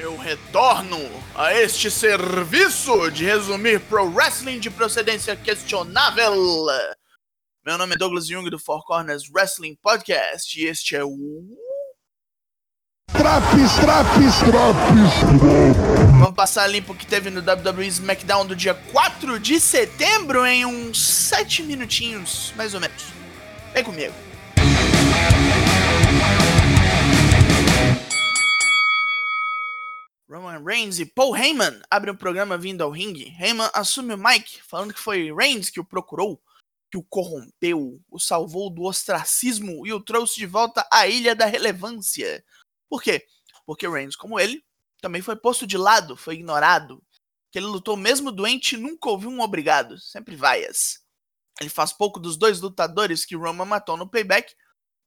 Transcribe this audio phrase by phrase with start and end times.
[0.00, 0.96] Eu retorno
[1.34, 6.32] a este serviço de resumir pro wrestling de procedência questionável.
[7.66, 11.10] Meu nome é Douglas Jung do Four Corners Wrestling Podcast e este é o.
[13.12, 16.12] Traps, traps, traps.
[16.20, 20.64] Vamos passar limpo o que teve no WWE SmackDown do dia 4 de setembro em
[20.64, 23.02] uns 7 minutinhos, mais ou menos.
[23.74, 24.14] Vem comigo.
[30.62, 33.34] Reigns e Paul Heyman abrem o programa vindo ao ringue.
[33.38, 36.40] Heyman assume o mic, falando que foi Reigns que o procurou,
[36.90, 41.46] que o corrompeu, o salvou do ostracismo e o trouxe de volta à Ilha da
[41.46, 42.44] Relevância.
[42.88, 43.26] Por quê?
[43.66, 44.64] Porque Reigns, como ele,
[45.00, 47.02] também foi posto de lado, foi ignorado.
[47.50, 51.00] Que ele lutou mesmo doente e nunca ouviu um obrigado, sempre vaias.
[51.60, 54.54] Ele faz pouco dos dois lutadores que Roman matou no payback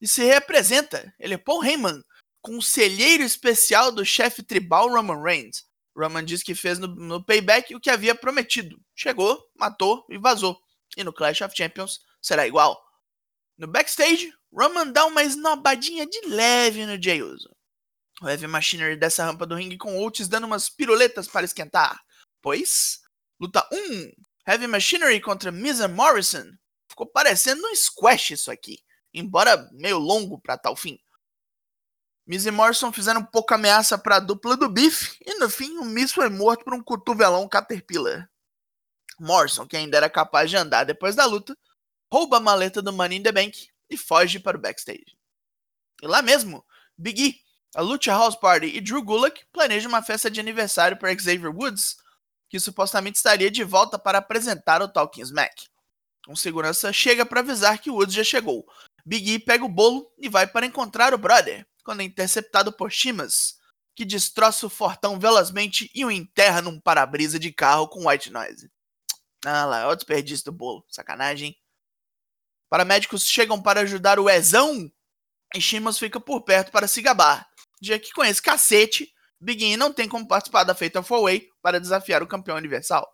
[0.00, 1.12] e se representa.
[1.18, 2.02] Ele é Paul Heyman,
[2.46, 5.66] conselheiro especial do chefe tribal Roman Reigns.
[5.96, 8.80] Roman diz que fez no, no, payback o que havia prometido.
[8.94, 10.56] Chegou, matou e vazou.
[10.96, 12.80] E no Clash of Champions será igual.
[13.58, 17.50] No backstage, Roman dá uma esnobadinha de leve no Jey Uso.
[18.22, 22.00] O Heavy Machinery dessa rampa do ringue com Oates dando umas piruletas para esquentar.
[22.40, 23.00] Pois,
[23.40, 24.12] luta 1,
[24.46, 26.46] Heavy Machinery contra Miz Morrison.
[26.88, 28.78] Ficou parecendo um squash isso aqui,
[29.12, 30.96] embora meio longo para tal fim.
[32.26, 35.84] Miz e Morrison fizeram pouca ameaça para a dupla do Biff e no fim o
[35.84, 38.28] Miz foi morto por um cotovelão Caterpillar.
[39.20, 41.56] Morrison, que ainda era capaz de andar depois da luta,
[42.12, 45.16] rouba a maleta do Money in the Bank e foge para o backstage.
[46.02, 46.66] E lá mesmo,
[46.98, 47.40] Big E,
[47.76, 51.96] a Lucha House Party e Drew Gulak planejam uma festa de aniversário para Xavier Woods,
[52.50, 55.68] que supostamente estaria de volta para apresentar o Talking Smack.
[56.28, 58.66] Um segurança chega para avisar que Woods já chegou.
[59.04, 62.90] Big E pega o bolo e vai para encontrar o brother quando é interceptado por
[62.90, 63.60] Shimas,
[63.94, 68.68] que destroça o fortão velozmente e o enterra num para-brisa de carro com white noise.
[69.44, 71.56] Ah lá, é o desperdício do bolo, sacanagem.
[72.68, 74.90] Paramédicos chegam para ajudar o Ezão
[75.54, 77.48] e Shimas fica por perto para se gabar,
[77.80, 81.78] já que com esse cacete, Big E não tem como participar da Fatal 4-Way para
[81.78, 83.08] desafiar o campeão universal.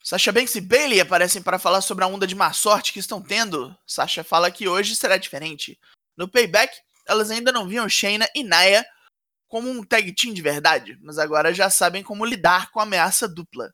[0.00, 3.20] Sasha Banks e Bailey aparecem para falar sobre a onda de má sorte que estão
[3.20, 3.76] tendo.
[3.84, 5.78] Sasha fala que hoje será diferente.
[6.16, 6.72] No payback,
[7.12, 8.84] elas ainda não viam Shayna e Naya
[9.46, 13.28] como um tag team de verdade, mas agora já sabem como lidar com a ameaça
[13.28, 13.72] dupla.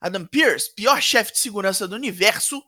[0.00, 2.62] Adam Pearce, pior chefe de segurança do universo,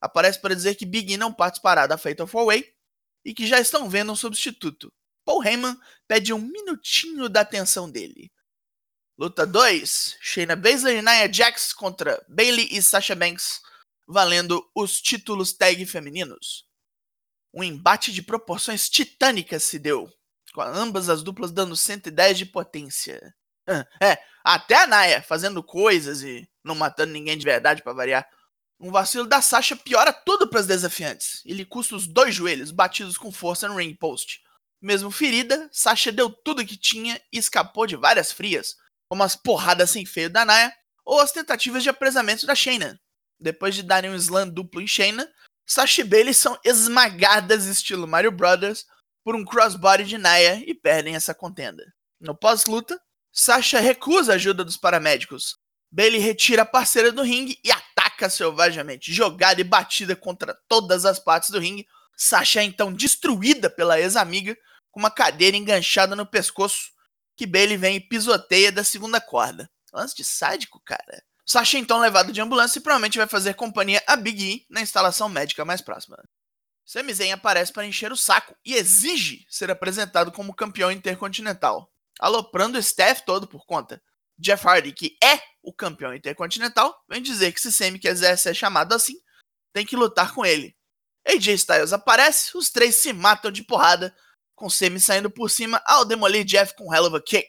[0.00, 2.64] aparece para dizer que Big E não participará da Fatal 4-Way
[3.24, 4.92] e que já estão vendo um substituto.
[5.24, 8.30] Paul Heyman pede um minutinho da atenção dele.
[9.16, 13.60] Luta 2: Shayna Baszler e Nia Jax contra Bailey e Sasha Banks,
[14.06, 16.67] valendo os títulos tag femininos
[17.52, 20.08] um embate de proporções titânicas se deu,
[20.52, 23.20] com ambas as duplas dando 110 de potência.
[24.00, 28.26] É, até a Naya fazendo coisas e não matando ninguém de verdade para variar.
[28.80, 32.70] Um vacilo da Sasha piora tudo para as desafiantes e lhe custa os dois joelhos
[32.70, 34.40] batidos com força no ring post.
[34.80, 38.76] Mesmo ferida, Sasha deu tudo que tinha e escapou de várias frias,
[39.10, 40.72] como as porradas sem feio da Naya
[41.04, 43.00] ou as tentativas de apresamento da Shayna.
[43.40, 45.28] Depois de darem um slam duplo em Shayna,
[45.70, 48.86] Sasha e Bailey são esmagadas estilo Mario Brothers
[49.22, 51.84] por um crossbody de Naya e perdem essa contenda.
[52.18, 52.98] No pós-luta,
[53.30, 55.58] Sasha recusa a ajuda dos paramédicos.
[55.92, 61.18] Bailey retira a parceira do ringue e ataca selvagamente, jogada e batida contra todas as
[61.18, 61.86] partes do ringue.
[62.16, 64.56] Sasha é então destruída pela ex-amiga
[64.90, 66.92] com uma cadeira enganchada no pescoço,
[67.36, 69.70] que Bailey vem e pisoteia da segunda corda.
[69.92, 71.22] Lance de sádico, cara.
[71.50, 75.30] Sasha então levado de ambulância e provavelmente vai fazer companhia a Big E na instalação
[75.30, 76.18] médica mais próxima.
[76.84, 82.76] Sami Zayn aparece para encher o saco e exige ser apresentado como campeão intercontinental, aloprando
[82.76, 84.02] o staff todo por conta.
[84.38, 88.92] Jeff Hardy, que é o campeão intercontinental, vem dizer que se Sami quiser ser chamado
[88.92, 89.14] assim,
[89.72, 90.76] tem que lutar com ele.
[91.26, 94.14] AJ Styles aparece, os três se matam de porrada,
[94.54, 97.48] com Sami saindo por cima ao demolir Jeff com um hell of a kick.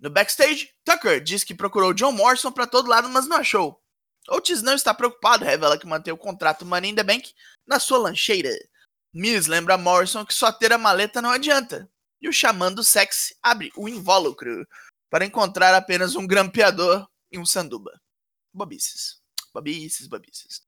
[0.00, 3.78] No backstage, Tucker diz que procurou John Morrison para todo lado, mas não achou.
[4.30, 7.34] Otis não está preocupado, revela que mantém o contrato Money in the Bank
[7.66, 8.50] na sua lancheira.
[9.12, 11.90] Miz lembra Morrison que só ter a maleta não adianta.
[12.20, 14.66] E o xamã do sexy abre o invólucro
[15.10, 17.90] para encontrar apenas um grampeador e um sanduba.
[18.54, 19.20] Bobices.
[19.52, 20.62] Bobices, bobices.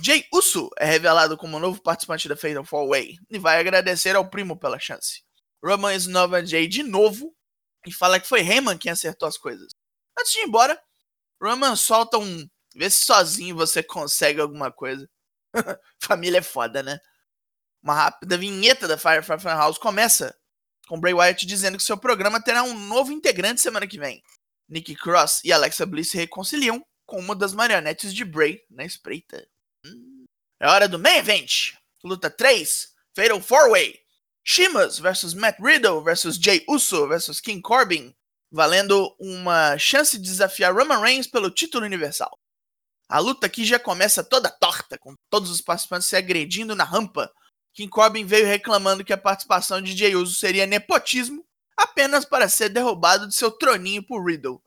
[0.00, 4.56] Jay Uso é revelado como novo participante da Fatal 4-Way e vai agradecer ao primo
[4.56, 5.22] pela chance.
[5.62, 7.36] Roman esnova Jay de novo
[7.86, 9.72] e fala que foi Heyman quem acertou as coisas.
[10.18, 10.80] Antes de ir embora,
[11.40, 12.48] Roman solta um.
[12.74, 15.08] Vê se sozinho você consegue alguma coisa.
[16.00, 16.98] Família é foda, né?
[17.82, 20.34] Uma rápida vinheta da Firefly House começa
[20.86, 24.22] com Bray Wyatt dizendo que seu programa terá um novo integrante semana que vem.
[24.68, 29.46] Nikki Cross e Alexa Bliss se reconciliam com uma das marionetes de Bray na espreita.
[29.84, 30.24] Hum.
[30.60, 31.74] É hora do main event.
[32.04, 34.01] Luta 3, Fatal 4-Way.
[34.44, 38.14] Shimas versus Matt Riddle versus Jay Uso versus King Corbin,
[38.50, 42.38] valendo uma chance de desafiar Roman Reigns pelo título universal.
[43.08, 47.30] A luta aqui já começa toda torta, com todos os participantes se agredindo na rampa.
[47.72, 51.46] King Corbin veio reclamando que a participação de Jay Uso seria nepotismo,
[51.76, 54.62] apenas para ser derrubado de seu troninho por Riddle.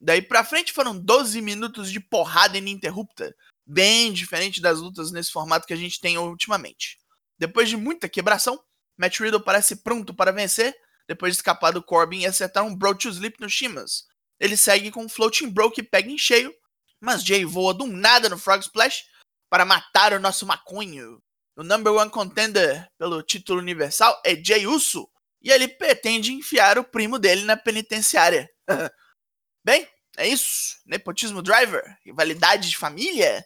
[0.00, 3.34] Daí pra frente foram 12 minutos de porrada ininterrupta,
[3.66, 6.98] bem diferente das lutas nesse formato que a gente tem ultimamente.
[7.36, 8.60] Depois de muita quebração,
[8.98, 10.74] Matt Riddle parece pronto para vencer,
[11.06, 14.06] depois de escapar do Corbin e acertar um Bro to Sleep no Shimas.
[14.38, 16.54] Ele segue com um Floating Bro que pega em cheio,
[17.00, 19.04] mas Jay voa do nada no Frog Splash
[19.48, 21.22] para matar o nosso maconho.
[21.56, 25.08] O number one contender pelo título universal é Jay Uso,
[25.42, 28.48] e ele pretende enfiar o primo dele na penitenciária.
[29.64, 30.76] Bem, é isso.
[30.84, 33.44] Nepotismo driver, rivalidade de família.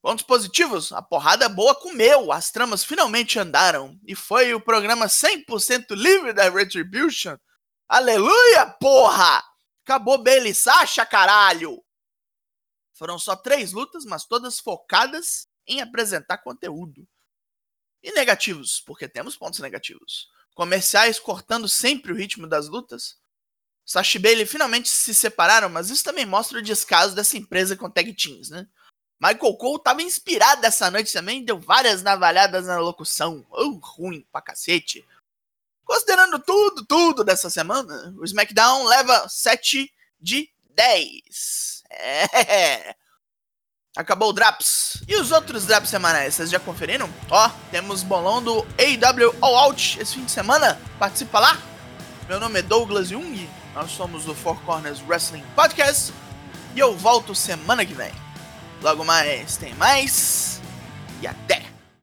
[0.00, 5.90] Pontos positivos: a porrada boa comeu, as tramas finalmente andaram e foi o programa 100%
[5.90, 7.36] livre da Retribution.
[7.88, 9.42] Aleluia, porra!
[9.84, 11.82] Acabou Bailey Sasha, caralho!
[12.92, 17.08] Foram só três lutas, mas todas focadas em apresentar conteúdo.
[18.02, 20.28] E negativos, porque temos pontos negativos.
[20.54, 23.16] Comerciais cortando sempre o ritmo das lutas.
[23.84, 27.90] Sashi e Bailey finalmente se separaram, mas isso também mostra o descaso dessa empresa com
[27.90, 28.68] tag teams, né?
[29.20, 33.44] Michael Cole estava inspirado essa noite também, deu várias navalhadas na locução.
[33.50, 35.04] Oh, ruim pra cacete.
[35.84, 41.82] Considerando tudo, tudo dessa semana, o SmackDown leva 7 de 10.
[41.90, 42.94] É.
[43.96, 45.02] Acabou o Draps.
[45.08, 47.12] E os outros Draps semanais, vocês já conferiram?
[47.30, 50.80] Ó, temos bolão do AW All Out esse fim de semana.
[50.98, 51.58] Participa lá.
[52.28, 53.48] Meu nome é Douglas Jung.
[53.74, 56.12] Nós somos do Four Corners Wrestling Podcast.
[56.76, 58.12] E eu volto semana que vem.
[58.82, 60.60] Logo mais tem mais.
[61.20, 61.57] E até!